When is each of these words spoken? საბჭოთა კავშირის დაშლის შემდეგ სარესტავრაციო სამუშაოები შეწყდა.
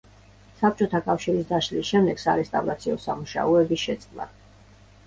საბჭოთა 0.61 1.01
კავშირის 1.09 1.45
დაშლის 1.51 1.91
შემდეგ 1.91 2.25
სარესტავრაციო 2.25 2.97
სამუშაოები 3.07 3.83
შეწყდა. 3.87 4.33